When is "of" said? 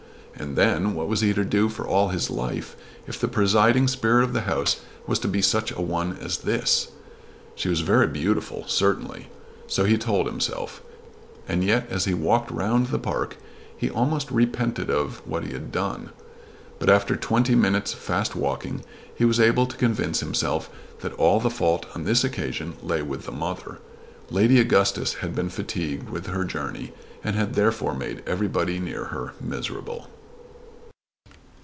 4.23-4.33, 14.89-15.21